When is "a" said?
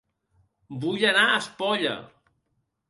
1.27-1.37